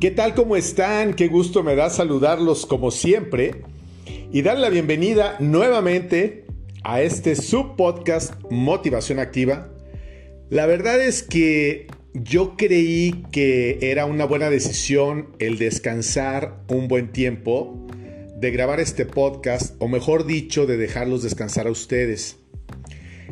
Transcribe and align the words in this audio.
¿Qué 0.00 0.10
tal? 0.10 0.34
¿Cómo 0.34 0.56
están? 0.56 1.12
Qué 1.12 1.28
gusto 1.28 1.62
me 1.62 1.74
da 1.74 1.90
saludarlos 1.90 2.64
como 2.64 2.90
siempre 2.90 3.64
y 4.32 4.40
dar 4.40 4.58
la 4.58 4.70
bienvenida 4.70 5.36
nuevamente 5.40 6.46
a 6.82 7.02
este 7.02 7.36
subpodcast 7.36 8.32
Motivación 8.48 9.18
Activa. 9.18 9.68
La 10.48 10.64
verdad 10.64 11.02
es 11.02 11.22
que 11.22 11.86
yo 12.14 12.56
creí 12.56 13.26
que 13.30 13.76
era 13.82 14.06
una 14.06 14.24
buena 14.24 14.48
decisión 14.48 15.36
el 15.38 15.58
descansar 15.58 16.62
un 16.68 16.88
buen 16.88 17.12
tiempo 17.12 17.86
de 18.38 18.50
grabar 18.52 18.80
este 18.80 19.04
podcast, 19.04 19.74
o 19.80 19.88
mejor 19.88 20.24
dicho, 20.24 20.64
de 20.64 20.78
dejarlos 20.78 21.22
descansar 21.22 21.66
a 21.66 21.70
ustedes. 21.70 22.38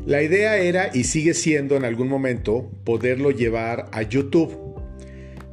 La 0.05 0.23
idea 0.23 0.59
era 0.59 0.91
y 0.93 1.05
sigue 1.05 1.33
siendo 1.33 1.77
en 1.77 1.87
algún 1.87 2.09
momento 2.09 2.71
poderlo 2.85 3.31
llevar 3.31 3.89
a 3.93 4.03
YouTube 4.03 4.68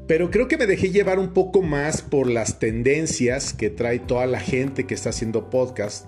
pero 0.08 0.30
creo 0.30 0.48
que 0.48 0.58
me 0.58 0.68
dejé 0.68 0.92
llevar 0.92 1.20
un 1.20 1.34
poco 1.34 1.62
más 1.62 2.02
por 2.02 2.30
las 2.30 2.60
tendencias 2.60 3.54
que 3.54 3.70
trae 3.70 4.00
toda 4.00 4.28
la 4.28 4.40
gente 4.40 4.86
que 4.86 4.94
está 4.94 5.10
haciendo 5.10 5.50
podcast. 5.50 6.06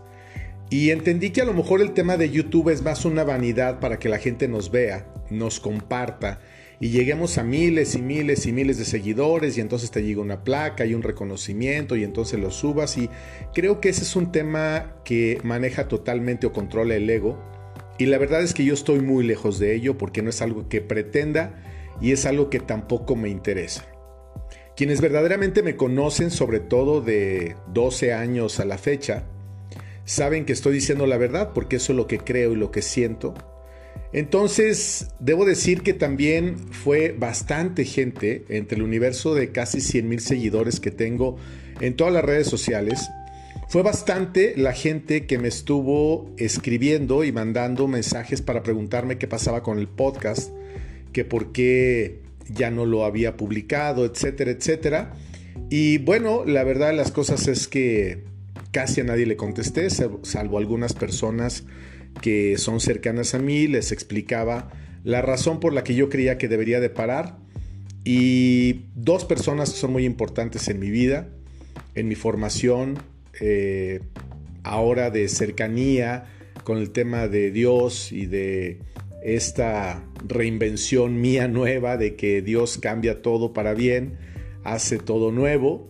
Y 0.70 0.92
entendí 0.92 1.32
que 1.32 1.42
a 1.42 1.46
lo 1.46 1.54
mejor 1.54 1.82
el 1.82 1.94
tema 1.94 2.18
de 2.18 2.30
YouTube 2.30 2.70
es 2.70 2.82
más 2.82 3.06
una 3.06 3.24
vanidad 3.24 3.80
para 3.80 4.00
que 4.00 4.10
la 4.10 4.20
gente 4.20 4.48
nos 4.48 4.70
vea, 4.70 5.08
nos 5.30 5.60
comparta 5.60 6.42
y 6.80 6.90
lleguemos 6.90 7.38
a 7.38 7.44
miles 7.44 7.96
y 7.96 8.02
miles 8.02 8.46
y 8.46 8.52
miles 8.52 8.78
de 8.78 8.86
seguidores 8.86 9.58
y 9.58 9.62
entonces 9.62 9.90
te 9.92 10.04
llega 10.04 10.22
una 10.22 10.44
placa 10.44 10.86
y 10.86 10.94
un 10.94 11.02
reconocimiento 11.02 11.96
y 11.96 12.04
entonces 12.04 12.40
lo 12.40 12.52
subas 12.52 12.98
y 12.98 13.10
creo 13.54 13.82
que 13.82 13.90
ese 13.90 14.04
es 14.04 14.16
un 14.16 14.32
tema 14.32 14.96
que 15.04 15.40
maneja 15.44 15.88
totalmente 15.88 16.46
o 16.46 16.54
controla 16.54 16.96
el 16.96 17.10
ego 17.10 17.42
y 17.98 18.06
la 18.06 18.20
verdad 18.20 18.44
es 18.44 18.54
que 18.54 18.64
yo 18.64 18.76
estoy 18.76 19.00
muy 19.00 19.26
lejos 19.26 19.58
de 19.58 19.74
ello 19.74 19.98
porque 19.98 20.22
no 20.22 20.30
es 20.30 20.42
algo 20.42 20.70
que 20.70 20.82
pretenda 20.82 21.64
y 22.02 22.12
es 22.12 22.26
algo 22.26 22.50
que 22.50 22.60
tampoco 22.60 23.16
me 23.16 23.30
interesa. 23.30 23.86
Quienes 24.76 25.02
verdaderamente 25.02 25.64
me 25.64 25.76
conocen, 25.76 26.30
sobre 26.30 26.60
todo 26.60 27.02
de 27.02 27.56
12 27.74 28.14
años 28.14 28.60
a 28.60 28.66
la 28.66 28.78
fecha, 28.78 29.24
saben 30.06 30.46
que 30.46 30.54
estoy 30.54 30.74
diciendo 30.74 31.08
la 31.08 31.18
verdad 31.18 31.52
porque 31.54 31.78
eso 31.78 31.94
es 31.94 31.98
lo 31.98 32.08
que 32.08 32.20
creo 32.20 32.54
y 32.54 32.56
lo 32.56 32.72
que 32.72 32.82
siento. 32.82 33.34
Entonces, 34.14 35.10
debo 35.20 35.46
decir 35.46 35.82
que 35.82 35.94
también 35.94 36.58
fue 36.72 37.16
bastante 37.18 37.84
gente 37.86 38.46
entre 38.50 38.78
el 38.78 38.84
universo 38.84 39.36
de 39.36 39.52
casi 39.52 39.82
100 39.82 40.08
mil 40.08 40.20
seguidores 40.22 40.80
que 40.80 40.92
tengo 40.92 41.38
en 41.82 41.96
todas 41.96 42.14
las 42.14 42.24
redes 42.24 42.48
sociales. 42.48 43.10
Fue 43.68 43.84
bastante 43.84 44.54
la 44.56 44.72
gente 44.72 45.26
que 45.26 45.38
me 45.38 45.50
estuvo 45.50 46.32
escribiendo 46.38 47.26
y 47.26 47.34
mandando 47.34 47.88
mensajes 47.88 48.42
para 48.42 48.64
preguntarme 48.64 49.18
qué 49.18 49.28
pasaba 49.28 49.62
con 49.62 49.78
el 49.78 49.90
podcast, 49.90 50.52
que 51.18 51.26
por 51.26 51.52
qué 51.52 52.22
ya 52.48 52.70
no 52.70 52.86
lo 52.86 53.04
había 53.04 53.38
publicado, 53.38 54.06
etcétera, 54.06 54.52
etcétera. 54.52 55.14
Y 55.68 55.98
bueno, 55.98 56.46
la 56.46 56.64
verdad 56.64 56.94
las 56.94 57.10
cosas 57.10 57.48
es 57.48 57.68
que 57.68 58.24
casi 58.70 59.02
a 59.02 59.04
nadie 59.04 59.26
le 59.26 59.36
contesté, 59.36 59.90
salvo 59.90 60.60
algunas 60.60 60.94
personas 60.94 61.64
que 62.22 62.60
son 62.60 62.80
cercanas 62.80 63.34
a 63.34 63.40
mí, 63.40 63.66
les 63.66 63.92
explicaba 63.92 64.70
la 65.04 65.24
razón 65.24 65.60
por 65.60 65.74
la 65.74 65.84
que 65.84 65.96
yo 65.96 66.08
creía 66.08 66.38
que 66.38 66.48
debería 66.48 66.80
de 66.80 66.92
parar. 66.92 67.40
Y 68.04 68.82
dos 68.94 69.26
personas 69.26 69.70
son 69.70 69.94
muy 69.94 70.06
importantes 70.06 70.68
en 70.68 70.80
mi 70.80 70.92
vida, 70.92 71.30
en 71.96 72.08
mi 72.10 72.14
formación, 72.14 73.00
eh, 73.42 74.02
ahora 74.62 75.10
de 75.10 75.28
cercanía 75.30 76.26
con 76.64 76.78
el 76.78 76.92
tema 76.92 77.28
de 77.28 77.50
Dios 77.50 78.12
y 78.12 78.28
de 78.28 78.82
esta 79.24 80.07
reinvención 80.26 81.20
mía 81.20 81.48
nueva 81.48 81.98
de 81.98 82.16
que 82.16 82.42
Dios 82.42 82.78
cambia 82.78 83.22
todo 83.22 83.54
para 83.54 83.74
bien, 83.74 84.18
hace 84.64 84.98
todo 84.98 85.32
nuevo, 85.32 85.90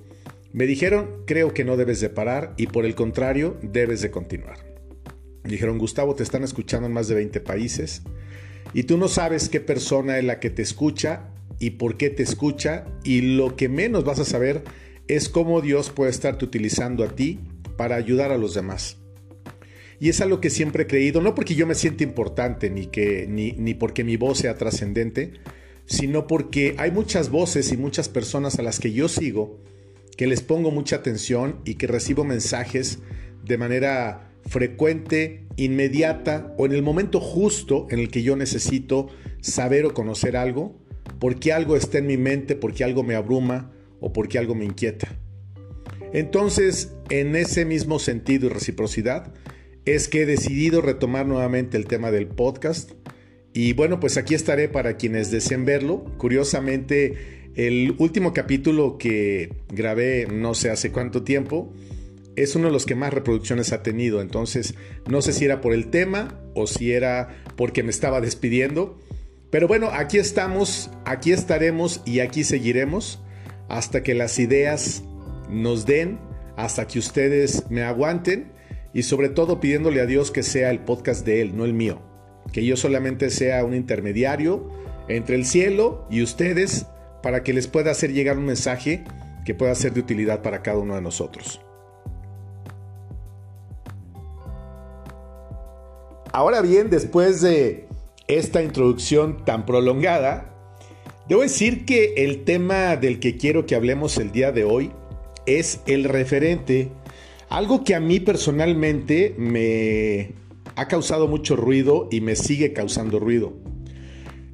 me 0.53 0.65
dijeron, 0.65 1.23
creo 1.25 1.53
que 1.53 1.63
no 1.63 1.77
debes 1.77 1.99
de 1.99 2.09
parar 2.09 2.53
y 2.57 2.67
por 2.67 2.85
el 2.85 2.95
contrario, 2.95 3.57
debes 3.61 4.01
de 4.01 4.11
continuar. 4.11 4.57
Dijeron, 5.43 5.77
Gustavo, 5.77 6.15
te 6.15 6.23
están 6.23 6.43
escuchando 6.43 6.87
en 6.87 6.93
más 6.93 7.07
de 7.07 7.15
20 7.15 7.39
países 7.41 8.01
y 8.73 8.83
tú 8.83 8.97
no 8.97 9.07
sabes 9.07 9.49
qué 9.49 9.59
persona 9.59 10.17
es 10.17 10.23
la 10.23 10.39
que 10.39 10.49
te 10.49 10.61
escucha 10.61 11.29
y 11.59 11.71
por 11.71 11.97
qué 11.97 12.09
te 12.09 12.23
escucha 12.23 12.85
y 13.03 13.21
lo 13.35 13.55
que 13.55 13.69
menos 13.69 14.03
vas 14.03 14.19
a 14.19 14.25
saber 14.25 14.63
es 15.07 15.29
cómo 15.29 15.61
Dios 15.61 15.89
puede 15.89 16.11
estarte 16.11 16.43
utilizando 16.43 17.03
a 17.03 17.09
ti 17.09 17.39
para 17.77 17.95
ayudar 17.95 18.31
a 18.31 18.37
los 18.37 18.53
demás. 18.53 18.97
Y 19.99 20.09
es 20.09 20.21
algo 20.21 20.39
que 20.41 20.49
siempre 20.49 20.83
he 20.83 20.87
creído, 20.87 21.21
no 21.21 21.33
porque 21.33 21.55
yo 21.55 21.65
me 21.65 21.75
sienta 21.75 22.03
importante 22.03 22.69
ni, 22.69 22.87
que, 22.87 23.25
ni, 23.27 23.53
ni 23.53 23.73
porque 23.73 24.03
mi 24.03 24.15
voz 24.15 24.39
sea 24.39 24.55
trascendente, 24.55 25.33
sino 25.85 26.27
porque 26.27 26.75
hay 26.77 26.91
muchas 26.91 27.29
voces 27.29 27.71
y 27.71 27.77
muchas 27.77 28.09
personas 28.09 28.59
a 28.59 28.61
las 28.61 28.79
que 28.79 28.93
yo 28.93 29.07
sigo, 29.07 29.59
que 30.15 30.27
les 30.27 30.41
pongo 30.41 30.69
mucha 30.71 30.97
atención 30.97 31.59
y 31.65 31.75
que 31.75 31.87
recibo 31.87 32.23
mensajes 32.23 32.99
de 33.43 33.57
manera 33.57 34.31
frecuente, 34.45 35.45
inmediata 35.55 36.53
o 36.57 36.65
en 36.65 36.73
el 36.73 36.83
momento 36.83 37.19
justo 37.19 37.87
en 37.89 37.99
el 37.99 38.09
que 38.09 38.23
yo 38.23 38.35
necesito 38.35 39.07
saber 39.41 39.85
o 39.85 39.93
conocer 39.93 40.37
algo, 40.37 40.75
porque 41.19 41.53
algo 41.53 41.75
está 41.75 41.97
en 41.97 42.07
mi 42.07 42.17
mente, 42.17 42.55
porque 42.55 42.83
algo 42.83 43.03
me 43.03 43.15
abruma 43.15 43.71
o 43.99 44.13
porque 44.13 44.37
algo 44.37 44.55
me 44.55 44.65
inquieta. 44.65 45.07
Entonces, 46.13 46.93
en 47.09 47.35
ese 47.35 47.65
mismo 47.65 47.99
sentido 47.99 48.47
y 48.47 48.49
reciprocidad, 48.49 49.33
es 49.95 50.07
que 50.07 50.23
he 50.23 50.25
decidido 50.25 50.81
retomar 50.81 51.25
nuevamente 51.25 51.77
el 51.77 51.85
tema 51.85 52.11
del 52.11 52.27
podcast. 52.27 52.91
Y 53.53 53.73
bueno, 53.73 53.99
pues 53.99 54.17
aquí 54.17 54.35
estaré 54.35 54.67
para 54.67 54.97
quienes 54.97 55.31
deseen 55.31 55.65
verlo. 55.65 56.03
Curiosamente, 56.17 57.51
el 57.55 57.95
último 57.97 58.33
capítulo 58.33 58.97
que 58.97 59.53
grabé 59.69 60.27
no 60.27 60.53
sé 60.55 60.69
hace 60.69 60.91
cuánto 60.91 61.23
tiempo 61.23 61.73
es 62.35 62.55
uno 62.55 62.67
de 62.67 62.73
los 62.73 62.85
que 62.85 62.95
más 62.95 63.13
reproducciones 63.13 63.71
ha 63.71 63.81
tenido. 63.81 64.21
Entonces, 64.21 64.75
no 65.09 65.21
sé 65.21 65.31
si 65.33 65.45
era 65.45 65.61
por 65.61 65.73
el 65.73 65.89
tema 65.89 66.39
o 66.53 66.67
si 66.67 66.91
era 66.91 67.41
porque 67.55 67.81
me 67.81 67.89
estaba 67.89 68.19
despidiendo. 68.21 68.99
Pero 69.49 69.67
bueno, 69.67 69.89
aquí 69.91 70.17
estamos, 70.17 70.91
aquí 71.05 71.31
estaremos 71.31 72.01
y 72.05 72.19
aquí 72.19 72.43
seguiremos 72.43 73.21
hasta 73.69 74.03
que 74.03 74.13
las 74.13 74.37
ideas 74.37 75.03
nos 75.49 75.85
den, 75.85 76.19
hasta 76.57 76.87
que 76.87 76.99
ustedes 76.99 77.69
me 77.69 77.83
aguanten 77.83 78.56
y 78.93 79.03
sobre 79.03 79.29
todo 79.29 79.59
pidiéndole 79.59 80.01
a 80.01 80.05
Dios 80.05 80.31
que 80.31 80.43
sea 80.43 80.69
el 80.71 80.79
podcast 80.79 81.25
de 81.25 81.41
Él, 81.41 81.55
no 81.55 81.65
el 81.65 81.73
mío. 81.73 82.01
Que 82.51 82.65
yo 82.65 82.77
solamente 82.77 83.29
sea 83.29 83.63
un 83.65 83.75
intermediario 83.75 84.69
entre 85.07 85.35
el 85.35 85.45
cielo 85.45 86.05
y 86.09 86.21
ustedes 86.21 86.85
para 87.21 87.43
que 87.43 87.53
les 87.53 87.67
pueda 87.67 87.91
hacer 87.91 88.13
llegar 88.13 88.37
un 88.37 88.45
mensaje 88.45 89.03
que 89.45 89.55
pueda 89.55 89.75
ser 89.75 89.93
de 89.93 89.99
utilidad 89.99 90.41
para 90.41 90.61
cada 90.61 90.77
uno 90.77 90.95
de 90.95 91.01
nosotros. 91.01 91.61
Ahora 96.33 96.61
bien, 96.61 96.89
después 96.89 97.41
de 97.41 97.87
esta 98.27 98.61
introducción 98.61 99.43
tan 99.45 99.65
prolongada, 99.65 100.53
debo 101.27 101.41
decir 101.41 101.85
que 101.85 102.13
el 102.17 102.43
tema 102.43 102.95
del 102.95 103.19
que 103.19 103.37
quiero 103.37 103.65
que 103.65 103.75
hablemos 103.75 104.17
el 104.17 104.31
día 104.31 104.51
de 104.51 104.63
hoy 104.63 104.91
es 105.45 105.79
el 105.87 106.03
referente 106.03 106.91
algo 107.49 107.83
que 107.83 107.95
a 107.95 107.99
mí 107.99 108.19
personalmente 108.19 109.35
me 109.37 110.31
ha 110.75 110.87
causado 110.87 111.27
mucho 111.27 111.55
ruido 111.55 112.07
y 112.11 112.21
me 112.21 112.35
sigue 112.35 112.73
causando 112.73 113.19
ruido. 113.19 113.53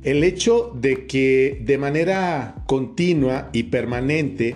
El 0.03 0.23
hecho 0.23 0.71
de 0.75 1.07
que 1.07 1.61
de 1.65 1.77
manera 1.77 2.63
continua 2.67 3.49
y 3.53 3.63
permanente 3.63 4.55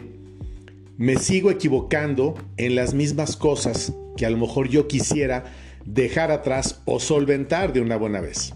me 0.98 1.16
sigo 1.18 1.52
equivocando 1.52 2.36
en 2.58 2.76
las 2.76 2.94
mismas 2.94 3.38
cosas 3.38 3.94
que 4.18 4.26
a 4.26 4.30
lo 4.30 4.38
mejor 4.38 4.68
yo 4.68 4.88
quisiera 4.88 5.46
dejar 5.86 6.32
atrás 6.32 6.82
o 6.86 7.00
solventar 7.00 7.72
de 7.72 7.82
una 7.82 7.96
buena 7.96 8.20
vez. 8.20 8.54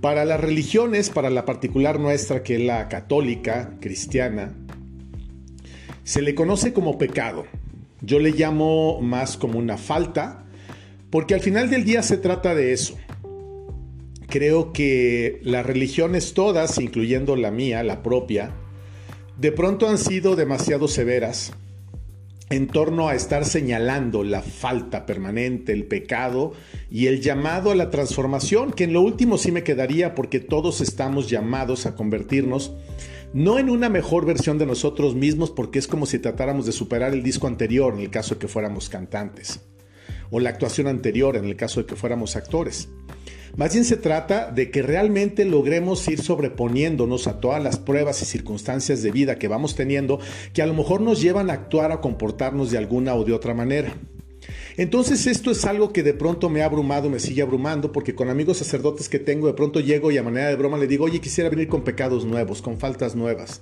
Para 0.00 0.24
las 0.24 0.40
religiones, 0.40 1.10
para 1.10 1.30
la 1.30 1.44
particular 1.44 2.00
nuestra 2.00 2.42
que 2.42 2.56
es 2.56 2.62
la 2.62 2.88
católica, 2.88 3.76
cristiana, 3.80 4.54
se 6.04 6.22
le 6.22 6.34
conoce 6.34 6.72
como 6.72 6.98
pecado. 6.98 7.44
Yo 8.02 8.18
le 8.18 8.30
llamo 8.30 9.00
más 9.00 9.36
como 9.36 9.58
una 9.58 9.76
falta, 9.76 10.44
porque 11.10 11.34
al 11.34 11.40
final 11.40 11.70
del 11.70 11.84
día 11.84 12.02
se 12.02 12.16
trata 12.16 12.54
de 12.54 12.72
eso. 12.72 12.96
Creo 14.28 14.72
que 14.72 15.40
las 15.42 15.66
religiones 15.66 16.34
todas, 16.34 16.78
incluyendo 16.78 17.36
la 17.36 17.50
mía, 17.50 17.82
la 17.82 18.02
propia, 18.02 18.52
de 19.38 19.52
pronto 19.52 19.88
han 19.88 19.98
sido 19.98 20.36
demasiado 20.36 20.86
severas 20.86 21.52
en 22.50 22.66
torno 22.66 23.08
a 23.08 23.14
estar 23.14 23.44
señalando 23.44 24.24
la 24.24 24.42
falta 24.42 25.06
permanente, 25.06 25.72
el 25.72 25.84
pecado 25.84 26.52
y 26.90 27.06
el 27.06 27.20
llamado 27.20 27.70
a 27.70 27.76
la 27.76 27.90
transformación, 27.90 28.72
que 28.72 28.84
en 28.84 28.92
lo 28.92 29.02
último 29.02 29.38
sí 29.38 29.52
me 29.52 29.62
quedaría 29.62 30.16
porque 30.16 30.40
todos 30.40 30.80
estamos 30.80 31.30
llamados 31.30 31.86
a 31.86 31.94
convertirnos 31.94 32.72
no 33.32 33.58
en 33.58 33.70
una 33.70 33.88
mejor 33.88 34.26
versión 34.26 34.58
de 34.58 34.66
nosotros 34.66 35.14
mismos 35.14 35.50
porque 35.50 35.78
es 35.78 35.86
como 35.86 36.06
si 36.06 36.18
tratáramos 36.18 36.66
de 36.66 36.72
superar 36.72 37.12
el 37.14 37.22
disco 37.22 37.46
anterior 37.46 37.94
en 37.94 38.00
el 38.00 38.10
caso 38.10 38.34
de 38.34 38.40
que 38.40 38.48
fuéramos 38.48 38.88
cantantes, 38.88 39.60
o 40.30 40.40
la 40.40 40.50
actuación 40.50 40.86
anterior 40.86 41.36
en 41.36 41.44
el 41.44 41.56
caso 41.56 41.80
de 41.80 41.86
que 41.86 41.96
fuéramos 41.96 42.36
actores, 42.36 42.88
Más 43.56 43.72
bien 43.72 43.84
se 43.84 43.96
trata 43.96 44.50
de 44.50 44.70
que 44.70 44.80
realmente 44.80 45.44
logremos 45.44 46.06
ir 46.06 46.22
sobreponiéndonos 46.22 47.26
a 47.26 47.40
todas 47.40 47.62
las 47.62 47.78
pruebas 47.78 48.22
y 48.22 48.24
circunstancias 48.24 49.02
de 49.02 49.10
vida 49.10 49.40
que 49.40 49.48
vamos 49.48 49.74
teniendo 49.74 50.20
que 50.52 50.62
a 50.62 50.66
lo 50.66 50.74
mejor 50.74 51.00
nos 51.00 51.20
llevan 51.20 51.50
a 51.50 51.54
actuar 51.54 51.90
o 51.90 52.00
comportarnos 52.00 52.70
de 52.70 52.78
alguna 52.78 53.14
o 53.14 53.24
de 53.24 53.32
otra 53.32 53.52
manera. 53.52 53.92
Entonces 54.80 55.26
esto 55.26 55.50
es 55.50 55.66
algo 55.66 55.92
que 55.92 56.02
de 56.02 56.14
pronto 56.14 56.48
me 56.48 56.62
ha 56.62 56.64
abrumado, 56.64 57.10
me 57.10 57.18
sigue 57.18 57.42
abrumando, 57.42 57.92
porque 57.92 58.14
con 58.14 58.30
amigos 58.30 58.56
sacerdotes 58.56 59.10
que 59.10 59.18
tengo, 59.18 59.46
de 59.46 59.52
pronto 59.52 59.78
llego 59.78 60.10
y 60.10 60.16
a 60.16 60.22
manera 60.22 60.48
de 60.48 60.56
broma 60.56 60.78
le 60.78 60.86
digo, 60.86 61.04
oye, 61.04 61.20
quisiera 61.20 61.50
venir 61.50 61.68
con 61.68 61.84
pecados 61.84 62.24
nuevos, 62.24 62.62
con 62.62 62.78
faltas 62.78 63.14
nuevas. 63.14 63.60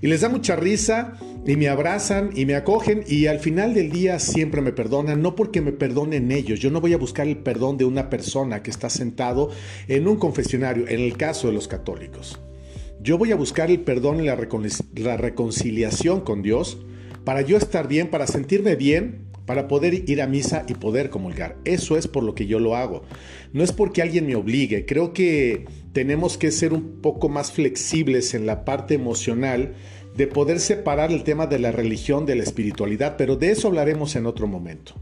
Y 0.00 0.08
les 0.08 0.22
da 0.22 0.28
mucha 0.28 0.56
risa 0.56 1.12
y 1.46 1.54
me 1.54 1.68
abrazan 1.68 2.30
y 2.34 2.44
me 2.44 2.56
acogen 2.56 3.04
y 3.06 3.26
al 3.26 3.38
final 3.38 3.72
del 3.72 3.92
día 3.92 4.18
siempre 4.18 4.62
me 4.62 4.72
perdonan, 4.72 5.22
no 5.22 5.36
porque 5.36 5.60
me 5.60 5.70
perdonen 5.70 6.32
ellos, 6.32 6.58
yo 6.58 6.72
no 6.72 6.80
voy 6.80 6.92
a 6.92 6.98
buscar 6.98 7.28
el 7.28 7.36
perdón 7.36 7.78
de 7.78 7.84
una 7.84 8.10
persona 8.10 8.64
que 8.64 8.72
está 8.72 8.90
sentado 8.90 9.50
en 9.86 10.08
un 10.08 10.16
confesionario, 10.16 10.88
en 10.88 10.98
el 10.98 11.16
caso 11.16 11.46
de 11.46 11.52
los 11.52 11.68
católicos. 11.68 12.40
Yo 13.00 13.16
voy 13.16 13.30
a 13.30 13.36
buscar 13.36 13.70
el 13.70 13.82
perdón 13.82 14.18
y 14.18 14.24
la, 14.24 14.36
la 14.96 15.16
reconciliación 15.16 16.22
con 16.22 16.42
Dios 16.42 16.78
para 17.24 17.42
yo 17.42 17.56
estar 17.56 17.86
bien, 17.86 18.10
para 18.10 18.26
sentirme 18.26 18.74
bien 18.74 19.30
para 19.46 19.68
poder 19.68 20.08
ir 20.08 20.22
a 20.22 20.26
misa 20.26 20.64
y 20.68 20.74
poder 20.74 21.10
comulgar. 21.10 21.56
Eso 21.64 21.96
es 21.96 22.06
por 22.06 22.22
lo 22.22 22.34
que 22.34 22.46
yo 22.46 22.58
lo 22.58 22.76
hago. 22.76 23.02
No 23.52 23.64
es 23.64 23.72
porque 23.72 24.02
alguien 24.02 24.26
me 24.26 24.36
obligue. 24.36 24.86
Creo 24.86 25.12
que 25.12 25.66
tenemos 25.92 26.38
que 26.38 26.50
ser 26.50 26.72
un 26.72 27.00
poco 27.00 27.28
más 27.28 27.52
flexibles 27.52 28.34
en 28.34 28.46
la 28.46 28.64
parte 28.64 28.94
emocional 28.94 29.74
de 30.16 30.26
poder 30.26 30.60
separar 30.60 31.10
el 31.10 31.24
tema 31.24 31.46
de 31.46 31.58
la 31.58 31.72
religión 31.72 32.26
de 32.26 32.36
la 32.36 32.42
espiritualidad, 32.42 33.16
pero 33.16 33.36
de 33.36 33.50
eso 33.50 33.68
hablaremos 33.68 34.14
en 34.14 34.26
otro 34.26 34.46
momento. 34.46 34.94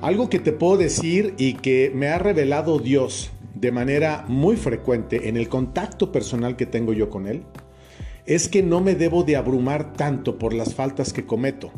Algo 0.00 0.28
que 0.28 0.38
te 0.38 0.52
puedo 0.52 0.76
decir 0.76 1.34
y 1.38 1.54
que 1.54 1.90
me 1.94 2.08
ha 2.08 2.18
revelado 2.18 2.78
Dios 2.78 3.30
de 3.54 3.72
manera 3.72 4.24
muy 4.28 4.56
frecuente 4.56 5.28
en 5.28 5.36
el 5.36 5.48
contacto 5.48 6.12
personal 6.12 6.56
que 6.56 6.66
tengo 6.66 6.92
yo 6.92 7.08
con 7.08 7.26
Él, 7.26 7.42
es 8.26 8.48
que 8.48 8.62
no 8.62 8.80
me 8.80 8.94
debo 8.94 9.22
de 9.22 9.36
abrumar 9.36 9.94
tanto 9.94 10.38
por 10.38 10.52
las 10.52 10.74
faltas 10.74 11.12
que 11.12 11.24
cometo 11.24 11.70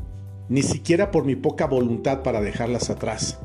ni 0.48 0.62
siquiera 0.62 1.10
por 1.10 1.24
mi 1.24 1.36
poca 1.36 1.66
voluntad 1.66 2.22
para 2.22 2.40
dejarlas 2.40 2.90
atrás. 2.90 3.38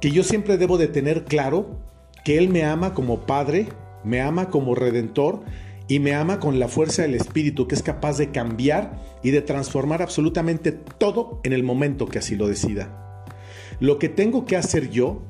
Que 0.00 0.10
yo 0.10 0.22
siempre 0.22 0.58
debo 0.58 0.78
de 0.78 0.88
tener 0.88 1.24
claro 1.24 1.78
que 2.24 2.38
Él 2.38 2.48
me 2.48 2.64
ama 2.64 2.94
como 2.94 3.26
Padre, 3.26 3.68
me 4.04 4.20
ama 4.20 4.50
como 4.50 4.74
Redentor 4.74 5.40
y 5.88 5.98
me 5.98 6.14
ama 6.14 6.38
con 6.38 6.58
la 6.58 6.68
fuerza 6.68 7.02
del 7.02 7.14
Espíritu 7.14 7.66
que 7.66 7.74
es 7.74 7.82
capaz 7.82 8.18
de 8.18 8.30
cambiar 8.30 8.98
y 9.22 9.30
de 9.30 9.42
transformar 9.42 10.02
absolutamente 10.02 10.72
todo 10.72 11.40
en 11.42 11.52
el 11.52 11.62
momento 11.62 12.06
que 12.06 12.18
así 12.18 12.36
lo 12.36 12.46
decida. 12.46 13.24
Lo 13.80 13.98
que 13.98 14.08
tengo 14.08 14.44
que 14.44 14.56
hacer 14.56 14.90
yo 14.90 15.22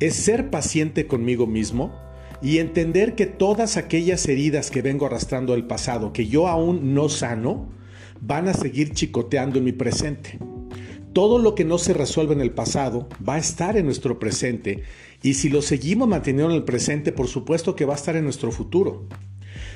es 0.00 0.14
ser 0.14 0.50
paciente 0.50 1.06
conmigo 1.06 1.46
mismo 1.46 1.92
y 2.42 2.58
entender 2.58 3.14
que 3.14 3.26
todas 3.26 3.76
aquellas 3.76 4.26
heridas 4.26 4.70
que 4.70 4.82
vengo 4.82 5.06
arrastrando 5.06 5.52
del 5.52 5.64
pasado, 5.64 6.12
que 6.12 6.26
yo 6.26 6.48
aún 6.48 6.92
no 6.94 7.08
sano, 7.08 7.68
van 8.22 8.48
a 8.48 8.54
seguir 8.54 8.92
chicoteando 8.92 9.58
en 9.58 9.64
mi 9.64 9.72
presente. 9.72 10.38
Todo 11.12 11.38
lo 11.38 11.54
que 11.54 11.64
no 11.64 11.76
se 11.76 11.92
resuelve 11.92 12.32
en 12.32 12.40
el 12.40 12.52
pasado 12.52 13.08
va 13.28 13.34
a 13.34 13.38
estar 13.38 13.76
en 13.76 13.84
nuestro 13.84 14.18
presente 14.18 14.84
y 15.22 15.34
si 15.34 15.50
lo 15.50 15.60
seguimos 15.60 16.08
manteniendo 16.08 16.50
en 16.50 16.56
el 16.56 16.64
presente, 16.64 17.12
por 17.12 17.28
supuesto 17.28 17.76
que 17.76 17.84
va 17.84 17.92
a 17.92 17.96
estar 17.96 18.16
en 18.16 18.24
nuestro 18.24 18.50
futuro. 18.50 19.06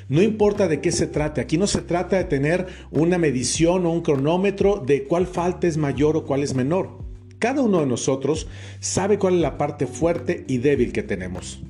No 0.08 0.22
importa 0.22 0.68
de 0.68 0.80
qué 0.80 0.92
se 0.92 1.06
trate, 1.06 1.40
aquí 1.40 1.58
no 1.58 1.66
se 1.66 1.82
trata 1.82 2.16
de 2.16 2.24
tener 2.24 2.66
una 2.90 3.18
medición 3.18 3.84
o 3.84 3.90
un 3.90 4.02
cronómetro 4.02 4.82
de 4.86 5.04
cuál 5.04 5.26
falta 5.26 5.66
es 5.66 5.76
mayor 5.76 6.16
o 6.16 6.24
cuál 6.24 6.42
es 6.42 6.54
menor. 6.54 6.98
Cada 7.38 7.60
uno 7.60 7.80
de 7.80 7.86
nosotros 7.86 8.46
sabe 8.80 9.18
cuál 9.18 9.34
es 9.34 9.40
la 9.40 9.58
parte 9.58 9.86
fuerte 9.86 10.44
y 10.48 10.58
débil 10.58 10.92
que 10.92 11.02
tenemos. 11.02 11.60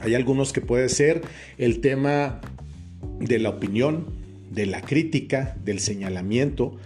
Hay 0.00 0.14
algunos 0.14 0.52
que 0.52 0.60
puede 0.60 0.88
ser 0.88 1.22
el 1.56 1.80
tema 1.80 2.40
de 3.20 3.38
la 3.38 3.50
opinión, 3.50 4.23
de 4.54 4.66
la 4.66 4.80
crítica, 4.80 5.56
del 5.64 5.80
señalamiento, 5.80 6.76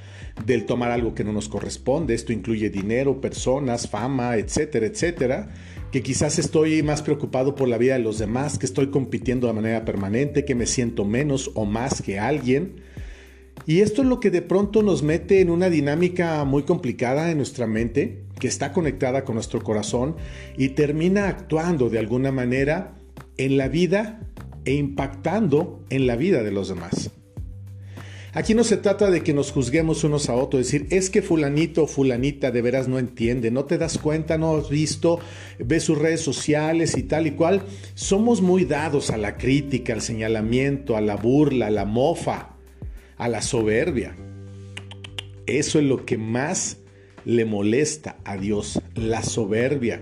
del 0.45 0.67
tomar 0.67 0.91
algo 0.91 1.15
que 1.15 1.25
no 1.25 1.33
nos 1.33 1.49
corresponde. 1.49 2.15
Esto 2.15 2.33
incluye 2.33 2.71
dinero, 2.71 3.21
personas, 3.21 3.89
fama, 3.89 4.37
etcétera, 4.37 4.87
etcétera. 4.87 5.49
Que 5.93 6.03
quizás 6.03 6.39
estoy 6.39 6.83
más 6.83 7.03
preocupado 7.03 7.55
por 7.55 7.69
la 7.69 7.79
vida 7.79 7.95
de 7.95 8.01
los 8.01 8.19
demás, 8.19 8.59
que 8.59 8.67
estoy 8.67 8.89
compitiendo 8.89 9.47
de 9.47 9.55
manera 9.55 9.85
permanente, 9.85 10.45
que 10.45 10.55
me 10.55 10.67
siento 10.67 11.05
menos 11.05 11.51
o 11.55 11.65
más 11.65 12.03
que 12.03 12.19
alguien. 12.19 12.77
Y 13.67 13.81
esto 13.81 14.03
es 14.03 14.09
lo 14.09 14.21
que 14.21 14.31
de 14.31 14.43
pronto 14.43 14.83
nos 14.83 15.03
mete 15.03 15.41
en 15.41 15.51
una 15.51 15.69
dinámica 15.69 16.45
muy 16.45 16.63
complicada 16.63 17.31
en 17.31 17.39
nuestra 17.39 17.67
mente, 17.67 18.23
que 18.39 18.49
está 18.49 18.73
conectada 18.73 19.25
con 19.25 19.35
nuestro 19.35 19.63
corazón 19.63 20.17
y 20.57 20.71
termina 20.71 21.29
actuando 21.29 21.91
de 21.91 21.99
alguna 21.99 22.33
manera 22.33 22.95
en 23.37 23.57
la 23.57 23.69
vida 23.69 24.21
e 24.65 24.75
impactando 24.75 25.85
en 25.91 26.07
la 26.07 26.17
vida 26.17 26.43
de 26.43 26.53
los 26.53 26.69
demás. 26.69 27.11
Aquí 28.39 28.55
no 28.55 28.63
se 28.63 28.77
trata 28.77 29.11
de 29.11 29.25
que 29.25 29.35
nos 29.35 29.51
juzguemos 29.51 30.05
unos 30.05 30.29
a 30.29 30.35
otros, 30.35 30.63
decir, 30.63 30.87
es 30.91 31.11
que 31.11 31.23
fulanito 31.23 31.83
o 31.83 31.87
fulanita 31.89 32.53
de 32.53 32.63
veras 32.63 32.87
no 32.87 33.01
entiende, 33.01 33.51
no 33.51 33.65
te 33.65 33.79
das 33.79 33.99
cuenta, 33.99 34.39
no 34.39 34.57
has 34.57 34.71
visto, 34.71 35.19
ves 35.59 35.83
sus 35.83 35.99
redes 35.99 36.21
sociales 36.21 36.97
y 36.97 37.03
tal 37.03 37.27
y 37.27 37.33
cual. 37.33 37.63
Somos 37.95 38.41
muy 38.41 38.65
dados 38.65 39.11
a 39.11 39.17
la 39.17 39.39
crítica, 39.39 39.93
al 39.93 40.03
señalamiento, 40.03 40.97
a 40.97 41.01
la 41.01 41.17
burla, 41.17 41.67
a 41.67 41.71
la 41.71 41.85
mofa, 41.85 42.51
a 43.17 43.27
la 43.27 43.43
soberbia. 43.43 44.17
Eso 45.47 45.81
es 45.81 45.85
lo 45.85 46.07
que 46.07 46.17
más 46.17 46.77
le 47.25 47.45
molesta 47.45 48.19
a 48.25 48.37
Dios, 48.37 48.81
la 48.95 49.25
soberbia 49.25 50.01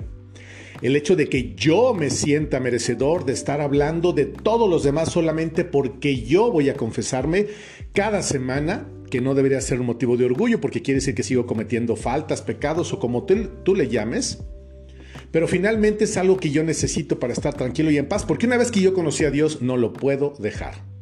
el 0.83 0.97
hecho 0.97 1.17
de 1.17 1.29
que 1.29 1.55
yo 1.55 1.95
me 1.95 2.11
sienta 2.11 2.61
merecedor 2.61 3.25
de 3.25 3.33
estar 3.33 3.61
hablando 3.61 4.13
de 4.13 4.27
todos 4.27 4.69
los 4.69 4.83
demás 4.83 5.11
solamente 5.11 5.65
porque 5.65 6.23
yo 6.23 6.51
voy 6.51 6.69
a 6.69 6.75
confesarme 6.75 7.47
cada 7.93 8.23
semana, 8.23 8.89
que 9.11 9.21
no 9.21 9.35
debería 9.35 9.61
ser 9.61 9.81
un 9.81 9.87
motivo 9.87 10.17
de 10.17 10.25
orgullo 10.25 10.61
porque 10.61 10.83
quiere 10.83 11.01
decir 11.01 11.15
que 11.15 11.23
sigo 11.23 11.47
cometiendo 11.47 11.97
faltas, 11.97 12.43
pecados 12.43 12.93
o 12.93 12.99
como 12.99 13.25
tú, 13.25 13.49
tú 13.65 13.75
le 13.75 13.89
llames. 13.89 14.43
Pero 15.31 15.49
finalmente 15.49 16.05
es 16.05 16.17
algo 16.17 16.37
que 16.37 16.51
yo 16.51 16.63
necesito 16.63 17.19
para 17.19 17.33
estar 17.33 17.55
tranquilo 17.55 17.91
y 17.91 17.99
en 17.99 18.09
paz, 18.09 18.25
porque 18.25 18.47
una 18.47 18.59
vez 18.59 18.71
que 18.71 18.81
yo 18.81 18.95
conocí 18.95 19.25
a 19.25 19.31
Dios 19.31 19.63
no 19.63 19.77
lo 19.77 19.93
puedo 19.93 20.35
dejar. 20.39 20.96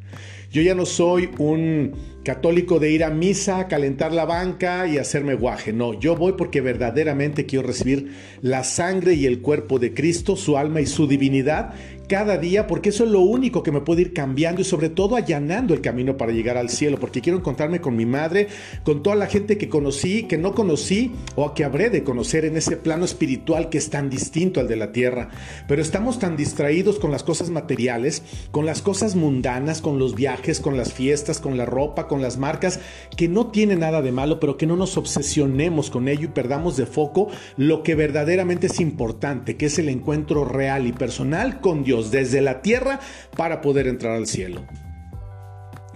Yo 0.55 0.63
ya 0.63 0.77
no 0.77 0.87
soy 0.87 1.31
un 1.39 1.95
católico 2.23 2.79
de 2.79 2.93
ir 2.93 3.03
a 3.03 3.11
misa, 3.11 3.67
calentar 3.67 4.13
la 4.13 4.25
banca 4.25 4.87
y 4.87 4.99
hacerme 4.99 5.35
guaje. 5.35 5.73
No, 5.73 5.99
yo 5.99 6.15
voy 6.15 6.35
porque 6.39 6.61
verdaderamente 6.61 7.45
quiero 7.45 7.67
recibir 7.67 8.13
la 8.41 8.63
sangre 8.63 9.15
y 9.15 9.27
el 9.27 9.41
cuerpo 9.41 9.81
de 9.81 9.95
Cristo, 9.95 10.37
su 10.37 10.57
alma 10.57 10.81
y 10.81 10.87
su 10.87 11.09
divinidad 11.09 11.75
cada 12.07 12.39
día, 12.39 12.67
porque 12.67 12.91
eso 12.91 13.05
es 13.05 13.11
lo 13.11 13.21
único 13.21 13.63
que 13.63 13.73
me 13.73 13.81
puede 13.81 14.03
ir 14.03 14.13
cambiando 14.13 14.61
y 14.61 14.65
sobre 14.65 14.89
todo 14.89 15.17
allanando 15.17 15.75
el 15.75 15.81
camino 15.81 16.17
para 16.17 16.33
llegar 16.33 16.57
al 16.57 16.69
cielo, 16.69 16.99
porque 16.99 17.21
quiero 17.21 17.39
encontrarme 17.39 17.81
con 17.81 17.97
mi 17.97 18.07
madre, 18.07 18.49
con 18.83 19.03
toda 19.03 19.17
la 19.17 19.27
gente 19.27 19.59
que 19.59 19.69
conocí, 19.69 20.25
que 20.25 20.39
no 20.39 20.55
conocí 20.55 21.13
o 21.35 21.55
que 21.55 21.65
habré 21.65 21.91
de 21.91 22.05
conocer 22.05 22.45
en 22.45 22.57
ese 22.57 22.77
plano 22.77 23.05
espiritual 23.05 23.69
que 23.69 23.79
es 23.79 23.91
tan 23.91 24.11
distinto 24.11 24.61
al 24.61 24.69
de 24.69 24.77
la 24.77 24.93
tierra. 24.93 25.31
Pero 25.67 25.83
estamos 25.83 26.19
tan 26.19 26.37
distraídos 26.37 26.99
con 26.99 27.11
las 27.11 27.23
cosas 27.23 27.51
materiales, 27.51 28.23
con 28.51 28.67
las 28.67 28.83
cosas 28.83 29.17
mundanas, 29.17 29.81
con 29.81 29.99
los 29.99 30.15
viajes, 30.15 30.61
con 30.61 30.77
las 30.77 30.93
fiestas, 30.93 31.41
con 31.41 31.57
la 31.57 31.65
ropa, 31.65 32.07
con 32.07 32.21
las 32.21 32.37
marcas, 32.37 32.81
que 33.17 33.29
no 33.29 33.49
tiene 33.49 33.77
nada 33.77 34.03
de 34.03 34.13
malo, 34.13 34.41
pero 34.41 34.57
que 34.57 34.67
no 34.67 34.77
nos 34.77 34.97
obsesionemos 34.97 35.91
con 35.91 36.09
ello 36.09 36.25
y 36.25 36.29
perdamos 36.29 36.77
de 36.77 36.87
foco 36.87 37.29
lo 37.57 37.83
que 37.83 37.95
verdaderamente 37.95 38.67
es 38.67 38.81
importante, 38.81 39.57
que 39.57 39.67
es 39.67 39.79
el 39.79 39.89
encuentro 39.89 40.45
real 40.45 40.87
y 40.87 40.93
personal 40.93 41.61
con 41.61 41.83
Dios 41.85 41.94
desde 42.03 42.41
la 42.41 42.63
tierra 42.63 43.01
para 43.37 43.61
poder 43.61 43.87
entrar 43.87 44.15
al 44.15 44.27
cielo. 44.27 44.67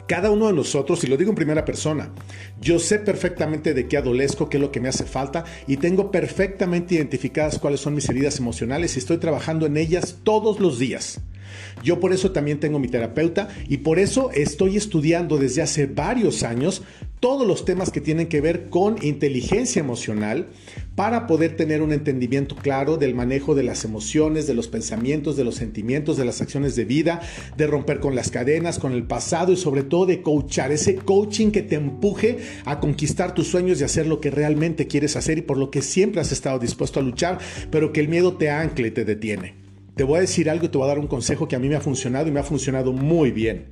Cada 0.09 0.31
uno 0.31 0.47
de 0.47 0.55
nosotros, 0.55 1.05
y 1.05 1.07
lo 1.07 1.19
digo 1.19 1.31
en 1.31 1.37
primera 1.37 1.67
persona, 1.67 2.11
yo 2.63 2.79
sé 2.79 2.99
perfectamente 2.99 3.75
de 3.75 3.89
qué 3.89 3.99
adolezco, 3.99 4.49
qué 4.49 4.57
es 4.57 4.61
lo 4.63 4.73
que 4.73 4.81
me 4.81 4.89
hace 4.89 5.05
falta 5.05 5.45
y 5.67 5.77
tengo 5.77 6.11
perfectamente 6.11 6.95
identificadas 6.95 7.59
cuáles 7.59 7.81
son 7.81 7.95
mis 7.95 8.09
heridas 8.09 8.39
emocionales 8.39 8.97
y 8.97 9.01
estoy 9.01 9.19
trabajando 9.19 9.67
en 9.67 9.77
ellas 9.77 10.21
todos 10.23 10.61
los 10.61 10.79
días. 10.79 11.21
Yo 11.83 12.01
por 12.01 12.13
eso 12.13 12.33
también 12.33 12.61
tengo 12.61 12.79
mi 12.79 12.89
terapeuta 12.89 13.49
y 13.69 13.79
por 13.79 13.99
eso 13.99 14.31
estoy 14.33 14.77
estudiando 14.77 15.39
desde 15.39 15.63
hace 15.63 15.87
varios 15.87 16.43
años 16.43 16.83
todos 17.21 17.47
los 17.47 17.65
temas 17.65 17.91
que 17.91 18.01
tienen 18.01 18.29
que 18.29 18.41
ver 18.41 18.69
con 18.69 18.97
inteligencia 19.03 19.81
emocional 19.81 20.49
para 20.95 21.27
poder 21.27 21.57
tener 21.57 21.83
un 21.83 21.93
entendimiento 21.93 22.57
claro 22.57 22.97
del 22.97 23.15
manejo 23.15 23.55
de 23.55 23.63
las 23.63 23.85
emociones, 23.85 24.47
de 24.47 24.55
los 24.55 24.69
pensamientos, 24.69 25.37
de 25.37 25.45
los 25.45 25.57
sentimientos, 25.57 26.17
de 26.17 26.25
las 26.25 26.41
acciones 26.41 26.77
de 26.77 26.85
vida, 26.85 27.21
de 27.57 27.67
romper 27.67 28.01
con 28.01 28.15
las 28.15 28.31
cadenas, 28.31 28.79
con 28.79 28.93
el 28.93 29.05
pasado 29.05 29.53
y 29.53 29.57
sobre 29.57 29.83
todo 29.83 30.07
de 30.07 30.23
coachar, 30.23 30.73
ese 30.73 30.97
coaching 30.97 31.51
que 31.51 31.63
te 31.63 31.77
empuje 31.77 32.39
a 32.65 32.81
conquistar 32.81 33.35
tus 33.35 33.49
sueños 33.49 33.81
y 33.81 33.85
hacer 33.85 34.07
lo 34.07 34.21
que 34.21 34.31
realmente 34.31 34.87
quieres 34.87 35.17
hacer 35.17 35.39
y 35.39 35.43
por 35.43 35.57
lo 35.57 35.71
que 35.71 35.83
siempre 35.83 36.21
has 36.21 36.33
estado 36.33 36.59
dispuesto 36.59 37.01
a 37.01 37.03
luchar, 37.03 37.39
pero 37.71 37.93
que 37.93 38.01
el 38.01 38.09
miedo 38.09 38.37
te 38.37 38.51
ancla 38.51 38.87
y 38.87 38.91
te 38.91 39.05
detiene. 39.05 39.68
Te 39.99 40.05
voy 40.05 40.19
a 40.19 40.21
decir 40.21 40.49
algo 40.49 40.65
y 40.65 40.69
te 40.69 40.79
voy 40.79 40.85
a 40.85 40.91
dar 40.91 41.01
un 41.01 41.09
consejo 41.09 41.49
que 41.49 41.57
a 41.57 41.59
mí 41.59 41.69
me 41.69 41.75
ha 41.75 41.81
funcionado 41.81 42.29
y 42.29 42.31
me 42.31 42.39
ha 42.39 42.45
funcionado 42.45 42.93
muy 42.93 43.33
bien. 43.33 43.67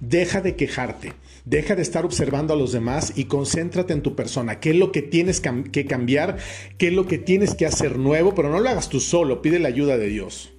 Deja 0.00 0.40
de 0.40 0.56
quejarte, 0.56 1.12
deja 1.44 1.76
de 1.76 1.82
estar 1.82 2.06
observando 2.06 2.54
a 2.54 2.56
los 2.56 2.72
demás 2.72 3.12
y 3.16 3.24
concéntrate 3.24 3.92
en 3.92 4.00
tu 4.00 4.16
persona. 4.16 4.60
¿Qué 4.60 4.70
es 4.70 4.76
lo 4.76 4.92
que 4.92 5.02
tienes 5.02 5.42
que 5.42 5.84
cambiar? 5.84 6.38
¿Qué 6.78 6.88
es 6.88 6.94
lo 6.94 7.06
que 7.06 7.18
tienes 7.18 7.54
que 7.54 7.66
hacer 7.66 7.98
nuevo? 7.98 8.34
Pero 8.34 8.48
no 8.48 8.60
lo 8.60 8.68
hagas 8.70 8.88
tú 8.88 8.98
solo, 8.98 9.42
pide 9.42 9.58
la 9.58 9.68
ayuda 9.68 9.98
de 9.98 10.06
Dios. 10.06 10.54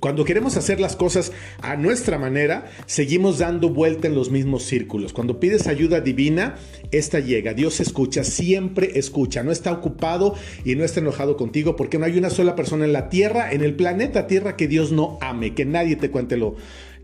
Cuando 0.00 0.24
queremos 0.24 0.56
hacer 0.56 0.80
las 0.80 0.96
cosas 0.96 1.30
a 1.60 1.76
nuestra 1.76 2.18
manera, 2.18 2.70
seguimos 2.86 3.38
dando 3.38 3.68
vuelta 3.68 4.08
en 4.08 4.14
los 4.14 4.30
mismos 4.30 4.64
círculos. 4.64 5.12
Cuando 5.12 5.38
pides 5.38 5.66
ayuda 5.66 6.00
divina, 6.00 6.56
esta 6.90 7.20
llega. 7.20 7.52
Dios 7.52 7.80
escucha, 7.80 8.24
siempre 8.24 8.98
escucha. 8.98 9.42
No 9.42 9.52
está 9.52 9.70
ocupado 9.72 10.34
y 10.64 10.74
no 10.74 10.84
está 10.84 11.00
enojado 11.00 11.36
contigo 11.36 11.76
porque 11.76 11.98
no 11.98 12.06
hay 12.06 12.16
una 12.16 12.30
sola 12.30 12.56
persona 12.56 12.86
en 12.86 12.94
la 12.94 13.10
tierra, 13.10 13.52
en 13.52 13.62
el 13.62 13.74
planeta 13.74 14.26
Tierra, 14.26 14.56
que 14.56 14.68
Dios 14.68 14.90
no 14.90 15.18
ame, 15.20 15.54
que 15.54 15.66
nadie 15.66 15.96
te 15.96 16.10
cuente 16.10 16.38
lo, 16.38 16.56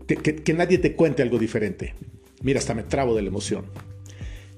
que, 0.07 0.15
que 0.17 0.53
nadie 0.53 0.79
te 0.79 0.95
cuente 0.95 1.21
algo 1.21 1.37
diferente. 1.37 1.93
Mira, 2.41 2.59
hasta 2.59 2.73
me 2.73 2.83
trabo 2.83 3.15
de 3.15 3.21
la 3.21 3.27
emoción 3.29 3.65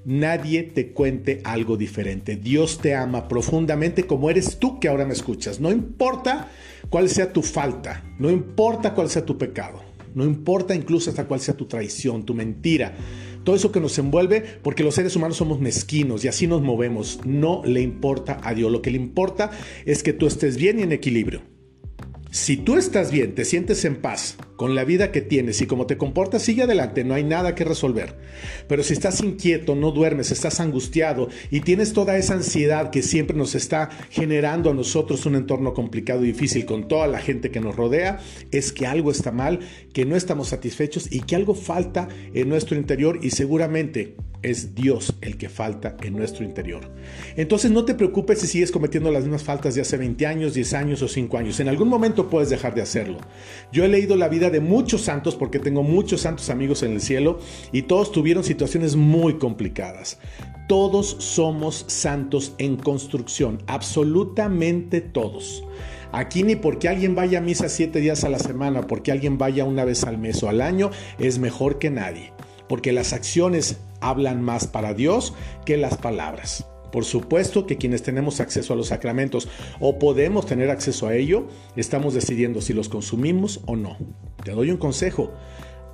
nadie 0.04 0.62
te 0.62 0.92
cuente 0.92 1.40
algo 1.44 1.76
diferente. 1.76 2.36
Dios 2.36 2.78
te 2.78 2.94
ama 2.94 3.28
profundamente 3.28 4.04
como 4.04 4.30
eres 4.30 4.58
tú 4.58 4.80
que 4.80 4.88
ahora 4.88 5.04
me 5.04 5.12
escuchas. 5.12 5.60
No 5.60 5.70
importa 5.70 6.48
cuál 6.90 7.08
sea 7.08 7.32
tu 7.32 7.40
falta, 7.40 8.04
no 8.18 8.30
importa 8.30 8.92
cuál 8.94 9.08
sea 9.08 9.24
tu 9.24 9.38
pecado, 9.38 9.80
no 10.14 10.24
importa 10.24 10.74
incluso 10.74 11.08
hasta 11.08 11.26
cuál 11.26 11.40
sea 11.40 11.56
tu 11.56 11.66
traición, 11.66 12.24
tu 12.26 12.34
mentira. 12.34 12.94
Todo 13.44 13.56
eso 13.56 13.72
que 13.72 13.80
nos 13.80 13.98
envuelve, 13.98 14.44
porque 14.62 14.82
los 14.82 14.94
seres 14.94 15.16
humanos 15.16 15.38
somos 15.38 15.60
mezquinos 15.60 16.24
y 16.24 16.28
así 16.28 16.46
nos 16.46 16.60
movemos. 16.60 17.20
No 17.24 17.62
le 17.64 17.80
importa 17.80 18.38
a 18.42 18.52
Dios. 18.52 18.70
Lo 18.70 18.82
que 18.82 18.90
le 18.90 18.98
importa 18.98 19.50
es 19.86 20.02
que 20.02 20.12
tú 20.12 20.26
estés 20.26 20.58
bien 20.58 20.78
y 20.78 20.82
en 20.82 20.92
equilibrio. 20.92 21.40
Si 22.32 22.56
tú 22.56 22.76
estás 22.76 23.10
bien, 23.10 23.34
te 23.34 23.44
sientes 23.44 23.84
en 23.84 23.96
paz 23.96 24.36
con 24.54 24.76
la 24.76 24.84
vida 24.84 25.10
que 25.10 25.20
tienes 25.20 25.60
y 25.62 25.66
cómo 25.66 25.86
te 25.86 25.96
comportas, 25.96 26.42
sigue 26.42 26.62
adelante, 26.62 27.02
no 27.02 27.14
hay 27.14 27.24
nada 27.24 27.56
que 27.56 27.64
resolver. 27.64 28.14
Pero 28.68 28.84
si 28.84 28.92
estás 28.92 29.20
inquieto, 29.20 29.74
no 29.74 29.90
duermes, 29.90 30.30
estás 30.30 30.60
angustiado 30.60 31.28
y 31.50 31.62
tienes 31.62 31.92
toda 31.92 32.16
esa 32.16 32.34
ansiedad 32.34 32.90
que 32.90 33.02
siempre 33.02 33.36
nos 33.36 33.56
está 33.56 33.90
generando 34.10 34.70
a 34.70 34.74
nosotros 34.74 35.26
un 35.26 35.34
entorno 35.34 35.74
complicado 35.74 36.22
y 36.22 36.28
difícil 36.28 36.66
con 36.66 36.86
toda 36.86 37.08
la 37.08 37.18
gente 37.18 37.50
que 37.50 37.60
nos 37.60 37.74
rodea, 37.74 38.20
es 38.52 38.72
que 38.72 38.86
algo 38.86 39.10
está 39.10 39.32
mal, 39.32 39.58
que 39.92 40.04
no 40.04 40.14
estamos 40.14 40.50
satisfechos 40.50 41.10
y 41.10 41.22
que 41.22 41.34
algo 41.34 41.56
falta 41.56 42.06
en 42.32 42.48
nuestro 42.48 42.76
interior 42.76 43.18
y 43.22 43.30
seguramente 43.30 44.14
es 44.42 44.74
Dios 44.74 45.14
el 45.20 45.36
que 45.36 45.48
falta 45.48 45.96
en 46.02 46.16
nuestro 46.16 46.44
interior. 46.44 46.90
Entonces 47.36 47.70
no 47.70 47.84
te 47.84 47.94
preocupes 47.94 48.40
si 48.40 48.46
sigues 48.46 48.70
cometiendo 48.70 49.10
las 49.10 49.24
mismas 49.24 49.44
faltas 49.44 49.74
de 49.74 49.82
hace 49.82 49.96
20 49.96 50.26
años, 50.26 50.54
10 50.54 50.74
años 50.74 51.02
o 51.02 51.08
5 51.08 51.38
años. 51.38 51.60
En 51.60 51.68
algún 51.68 51.88
momento 51.88 52.30
puedes 52.30 52.50
dejar 52.50 52.74
de 52.74 52.82
hacerlo. 52.82 53.18
Yo 53.72 53.84
he 53.84 53.88
leído 53.88 54.16
la 54.16 54.28
vida 54.28 54.50
de 54.50 54.60
muchos 54.60 55.02
santos 55.02 55.36
porque 55.36 55.58
tengo 55.58 55.82
muchos 55.82 56.22
santos 56.22 56.50
amigos 56.50 56.82
en 56.82 56.92
el 56.92 57.00
cielo 57.00 57.38
y 57.72 57.82
todos 57.82 58.12
tuvieron 58.12 58.44
situaciones 58.44 58.96
muy 58.96 59.34
complicadas. 59.34 60.18
Todos 60.68 61.16
somos 61.18 61.84
santos 61.88 62.54
en 62.58 62.76
construcción, 62.76 63.62
absolutamente 63.66 65.00
todos. 65.00 65.64
Aquí 66.12 66.42
ni 66.42 66.56
porque 66.56 66.88
alguien 66.88 67.14
vaya 67.14 67.38
a 67.38 67.42
misa 67.42 67.68
siete 67.68 68.00
días 68.00 68.24
a 68.24 68.28
la 68.28 68.38
semana, 68.38 68.86
porque 68.86 69.12
alguien 69.12 69.38
vaya 69.38 69.64
una 69.64 69.84
vez 69.84 70.04
al 70.04 70.18
mes 70.18 70.42
o 70.42 70.48
al 70.48 70.60
año, 70.60 70.90
es 71.18 71.38
mejor 71.38 71.78
que 71.78 71.90
nadie 71.90 72.32
porque 72.70 72.92
las 72.92 73.12
acciones 73.12 73.80
hablan 74.00 74.42
más 74.42 74.68
para 74.68 74.94
Dios 74.94 75.34
que 75.66 75.76
las 75.76 75.96
palabras. 75.96 76.68
Por 76.92 77.04
supuesto 77.04 77.66
que 77.66 77.78
quienes 77.78 78.04
tenemos 78.04 78.38
acceso 78.38 78.72
a 78.72 78.76
los 78.76 78.86
sacramentos 78.86 79.48
o 79.80 79.98
podemos 79.98 80.46
tener 80.46 80.70
acceso 80.70 81.08
a 81.08 81.16
ello, 81.16 81.48
estamos 81.74 82.14
decidiendo 82.14 82.60
si 82.60 82.72
los 82.72 82.88
consumimos 82.88 83.60
o 83.66 83.74
no. 83.74 83.96
Te 84.44 84.52
doy 84.52 84.70
un 84.70 84.76
consejo. 84.76 85.32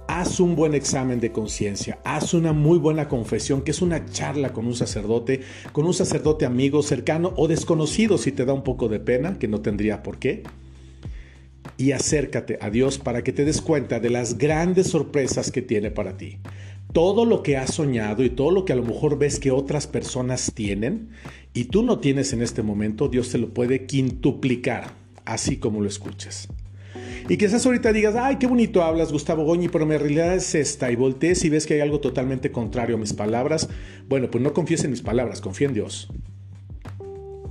Haz 0.07 0.39
un 0.39 0.55
buen 0.55 0.75
examen 0.75 1.19
de 1.19 1.33
conciencia, 1.33 1.99
haz 2.05 2.35
una 2.35 2.53
muy 2.53 2.79
buena 2.79 3.09
confesión, 3.09 3.63
que 3.63 3.71
es 3.71 3.81
una 3.81 4.05
charla 4.05 4.53
con 4.53 4.67
un 4.67 4.75
sacerdote, 4.75 5.41
con 5.73 5.87
un 5.87 5.95
sacerdote 5.95 6.45
amigo, 6.45 6.83
cercano 6.83 7.33
o 7.39 7.49
desconocido 7.49 8.19
si 8.19 8.33
te 8.33 8.45
da 8.45 8.53
un 8.53 8.65
poco 8.65 8.91
de 8.91 9.01
pena, 9.01 9.39
que 9.39 9.49
no 9.49 9.63
tendría 9.63 10.03
por 10.03 10.19
qué. 10.19 10.43
Y 11.79 11.93
acércate 11.93 12.59
a 12.61 12.71
Dios 12.71 12.99
para 12.99 13.23
que 13.23 13.33
te 13.33 13.45
des 13.45 13.61
cuenta 13.61 14.01
de 14.01 14.11
las 14.11 14.39
grandes 14.39 14.89
sorpresas 14.89 15.51
que 15.51 15.63
tiene 15.63 15.91
para 15.91 16.17
ti 16.17 16.39
todo 16.97 17.27
lo 17.27 17.43
que 17.43 17.59
has 17.59 17.75
soñado 17.75 18.25
y 18.25 18.31
todo 18.31 18.51
lo 18.51 18.65
que 18.65 18.73
a 18.73 18.77
lo 18.77 18.83
mejor 18.83 19.19
ves 19.19 19.39
que 19.39 19.51
otras 19.51 19.87
personas 19.87 20.53
tienen 20.55 21.11
y 21.53 21.65
tú 21.65 21.83
no 21.83 21.99
tienes 21.99 22.33
en 22.33 22.41
este 22.41 22.63
momento, 22.63 23.09
Dios 23.09 23.29
te 23.29 23.37
lo 23.37 23.53
puede 23.53 23.85
quintuplicar, 23.85 24.95
así 25.27 25.59
como 25.59 25.83
lo 25.83 25.89
escuchas. 25.89 26.49
Y 27.29 27.37
quizás 27.37 27.67
ahorita 27.67 27.93
digas, 27.93 28.15
ay, 28.17 28.37
qué 28.37 28.47
bonito 28.47 28.83
hablas, 28.83 29.13
Gustavo 29.13 29.45
Goñi, 29.45 29.69
pero 29.69 29.85
mi 29.85 29.99
realidad 29.99 30.35
es 30.35 30.55
esta, 30.55 30.91
y 30.91 30.97
voltees 30.97 31.45
y 31.45 31.51
ves 31.51 31.67
que 31.67 31.75
hay 31.75 31.81
algo 31.81 32.01
totalmente 32.01 32.51
contrario 32.51 32.97
a 32.97 32.99
mis 32.99 33.13
palabras. 33.13 33.69
Bueno, 34.09 34.31
pues 34.31 34.43
no 34.43 34.55
confíes 34.55 34.85
en 34.85 34.91
mis 34.91 35.03
palabras, 35.03 35.43
confía 35.43 35.69
en 35.69 35.75
Dios. 35.75 36.09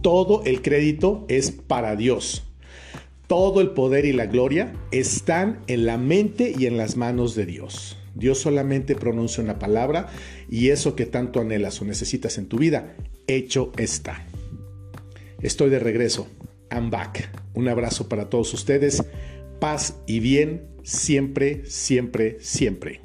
Todo 0.02 0.44
el 0.46 0.64
crédito 0.64 1.26
es 1.28 1.52
para 1.52 1.96
Dios. 1.96 2.46
Todo 3.28 3.62
el 3.62 3.72
poder 3.72 4.06
y 4.06 4.14
la 4.14 4.28
gloria 4.28 4.74
están 4.92 5.60
en 5.68 5.86
la 5.86 5.98
mente 5.98 6.54
y 6.58 6.68
en 6.68 6.78
las 6.78 6.96
manos 6.96 7.36
de 7.36 7.46
Dios. 7.46 7.98
Dios 8.14 8.40
solamente 8.40 8.96
pronuncia 8.96 9.44
una 9.44 9.60
palabra 9.60 10.08
y 10.50 10.70
eso 10.70 10.96
que 10.96 11.06
tanto 11.06 11.42
anhelas 11.42 11.82
o 11.82 11.86
necesitas 11.86 12.38
en 12.38 12.48
tu 12.48 12.58
vida, 12.58 12.96
hecho 13.28 13.72
está. 13.78 14.26
Estoy 15.42 15.70
de 15.70 15.80
regreso. 15.80 16.28
I'm 16.72 16.90
back. 16.90 17.30
Un 17.54 17.68
abrazo 17.68 18.08
para 18.08 18.30
todos 18.30 18.54
ustedes. 18.54 19.04
Paz 19.60 19.96
y 20.06 20.20
bien 20.20 20.68
siempre, 20.84 21.64
siempre, 21.66 22.38
siempre. 22.40 23.05